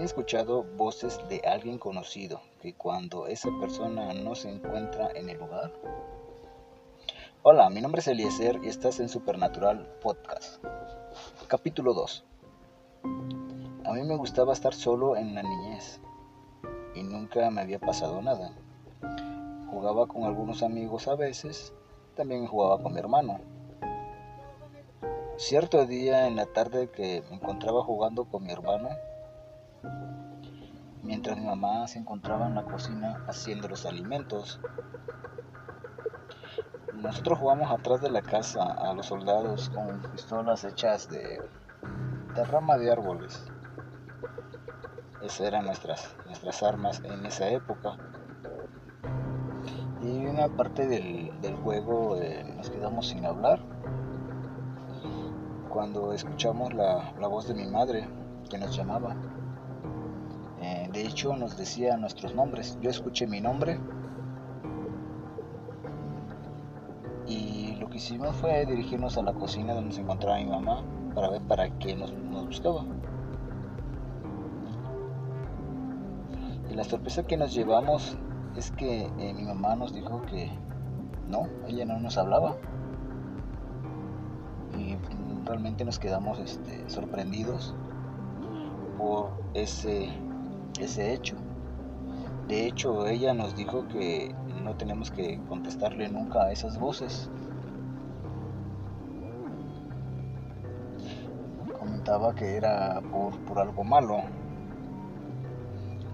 [0.00, 5.38] he escuchado voces de alguien conocido que cuando esa persona no se encuentra en el
[5.38, 5.72] lugar.
[7.42, 10.64] Hola, mi nombre es Eliezer y estás en Supernatural Podcast.
[11.48, 12.24] Capítulo 2.
[13.84, 16.00] A mí me gustaba estar solo en la niñez
[16.94, 18.56] y nunca me había pasado nada.
[19.70, 21.74] Jugaba con algunos amigos a veces,
[22.16, 23.38] también jugaba con mi hermano.
[25.36, 28.88] Cierto día en la tarde que me encontraba jugando con mi hermano,
[31.02, 34.60] mientras mi mamá se encontraba en la cocina haciendo los alimentos.
[36.94, 41.40] Nosotros jugamos atrás de la casa a los soldados con pistolas hechas de,
[42.34, 43.50] de rama de árboles.
[45.22, 47.96] Esas eran nuestras, nuestras armas en esa época.
[50.02, 51.30] Y una parte del,
[51.62, 52.16] juego
[52.56, 53.60] nos quedamos sin hablar
[55.68, 58.08] cuando escuchamos la, la voz de mi madre
[58.48, 59.14] que nos llamaba.
[60.92, 62.76] De hecho, nos decía nuestros nombres.
[62.80, 63.78] Yo escuché mi nombre
[67.26, 70.82] y lo que hicimos fue dirigirnos a la cocina donde se encontraba mi mamá
[71.14, 72.12] para ver para qué nos,
[72.46, 72.84] buscaba.
[76.68, 78.16] Y la sorpresa que nos llevamos
[78.56, 80.50] es que eh, mi mamá nos dijo que
[81.28, 82.56] no, ella no nos hablaba.
[84.76, 84.96] Y
[85.44, 87.74] realmente nos quedamos este, sorprendidos
[88.98, 90.10] por ese
[90.78, 91.36] ese hecho.
[92.48, 97.30] De hecho, ella nos dijo que no tenemos que contestarle nunca a esas voces.
[101.78, 104.22] Comentaba que era por, por algo malo.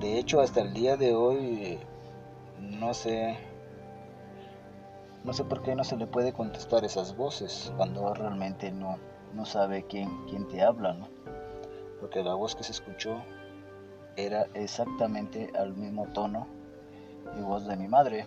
[0.00, 1.78] De hecho, hasta el día de hoy,
[2.58, 3.36] no sé,
[5.22, 8.98] no sé por qué no se le puede contestar esas voces cuando realmente no,
[9.34, 11.08] no sabe quién, quién te habla, ¿no?
[12.00, 13.22] Porque la voz que se escuchó
[14.16, 16.46] era exactamente al mismo tono
[17.38, 18.26] y voz de mi madre,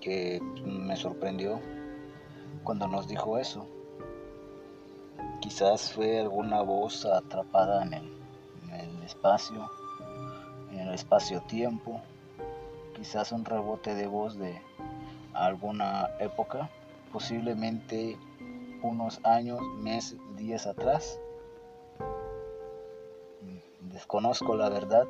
[0.00, 1.60] que me sorprendió
[2.62, 3.66] cuando nos dijo eso.
[5.40, 9.70] Quizás fue alguna voz atrapada en el, espacio,
[10.70, 12.00] en el espacio-tiempo,
[12.96, 14.60] quizás un rebote de voz de
[15.32, 16.70] alguna época,
[17.12, 18.18] posiblemente
[18.82, 21.18] unos años, meses, días atrás
[23.92, 25.06] desconozco la verdad.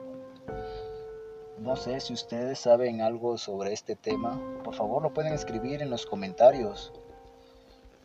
[1.59, 5.91] No sé si ustedes saben algo sobre este tema, por favor lo pueden escribir en
[5.91, 6.93] los comentarios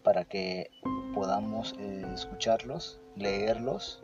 [0.03, 0.71] para que
[1.13, 4.03] podamos eh, escucharlos, leerlos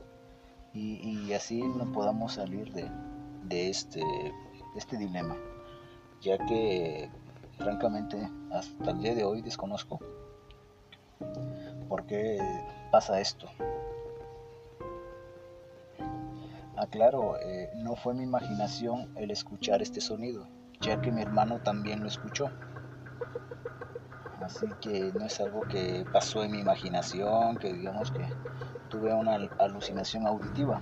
[0.74, 4.02] y, así nos podamos salir de, este,
[4.76, 5.36] este dilema,
[6.22, 7.10] ya que
[7.58, 10.00] francamente hasta el día de hoy desconozco
[11.90, 12.38] por qué
[12.92, 13.48] pasa esto.
[16.78, 20.48] Aclaro, ah, eh, no fue mi imaginación el escuchar este sonido,
[20.80, 22.52] ya que mi hermano también lo escuchó.
[24.42, 28.26] Así que no es algo que pasó en mi imaginación, que digamos que
[28.90, 30.82] tuve una alucinación auditiva.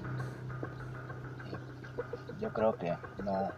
[2.39, 3.49] Yo creo que no,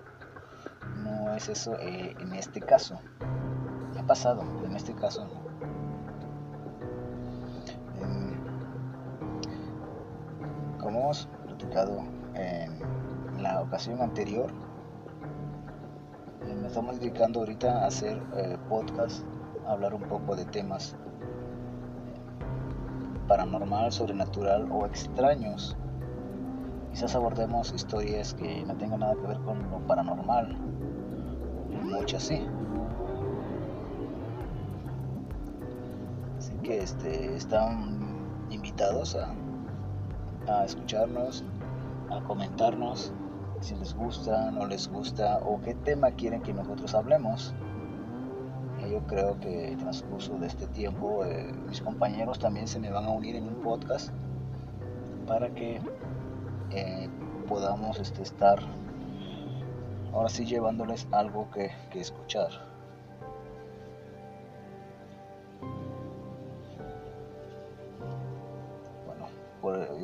[0.97, 3.01] no es eso eh, en este caso.
[3.99, 5.47] Ha pasado, en este caso no.
[10.79, 14.51] como hemos platicado en la ocasión anterior.
[16.61, 19.23] Me estamos dedicando ahorita a hacer eh, podcast,
[19.65, 20.95] a hablar un poco de temas
[23.27, 25.75] paranormal, sobrenatural o extraños.
[26.91, 30.57] Quizás abordemos historias que no tengan nada que ver con lo paranormal,
[31.83, 32.47] muchas sí.
[36.37, 37.97] Así que este, están
[38.49, 39.15] invitados
[40.47, 41.43] a escucharnos
[42.09, 43.13] a comentarnos
[43.59, 47.53] si les gusta, no les gusta o qué tema quieren que nosotros hablemos.
[48.89, 53.09] yo creo que transcurso de este tiempo eh, mis compañeros también se me van a
[53.09, 54.11] unir en un podcast
[55.27, 55.81] para que
[56.71, 57.09] eh,
[57.47, 58.59] podamos este, estar
[60.13, 62.66] ahora sí llevándoles algo que escuchar.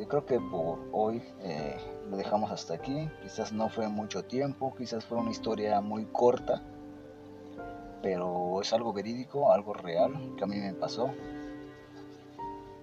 [0.04, 1.78] Yo creo que por hoy eh,
[2.10, 3.08] lo dejamos hasta aquí.
[3.22, 6.62] Quizás no fue mucho tiempo, quizás fue una historia muy corta,
[8.02, 11.10] pero es algo verídico, algo real que a mí me pasó.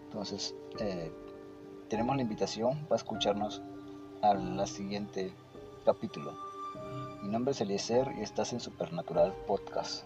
[0.05, 1.11] Entonces, eh,
[1.89, 3.61] tenemos la invitación para escucharnos
[4.23, 5.31] al siguiente
[5.85, 6.33] capítulo.
[7.21, 10.05] Mi nombre es Eliezer y estás en Supernatural Podcast.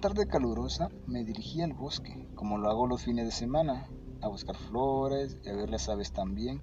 [0.00, 3.88] Tarde calurosa me dirigí al bosque, como lo hago los fines de semana,
[4.22, 6.62] a buscar flores y a ver las aves también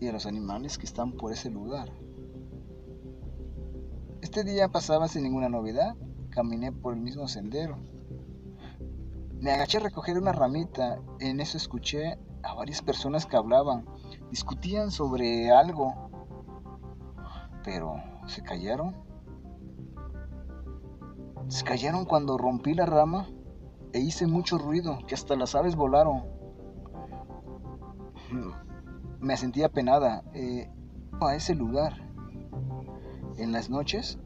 [0.00, 1.90] y a los animales que están por ese lugar.
[4.22, 5.96] Este día pasaba sin ninguna novedad,
[6.30, 7.78] caminé por el mismo sendero.
[9.40, 13.86] Me agaché a recoger una ramita, en eso escuché a varias personas que hablaban,
[14.30, 16.10] discutían sobre algo,
[17.64, 17.96] pero
[18.28, 19.07] se callaron.
[21.48, 23.26] Se callaron cuando rompí la rama
[23.94, 26.24] e hice mucho ruido, que hasta las aves volaron.
[29.18, 30.70] Me sentía penada eh,
[31.20, 31.94] a ese lugar.
[33.38, 34.18] En las noches,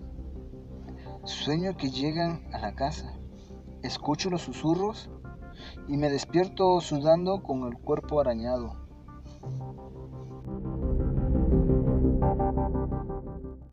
[1.23, 3.15] sueño que llegan a la casa.
[3.83, 5.09] Escucho los susurros
[5.87, 8.82] y me despierto sudando con el cuerpo arañado.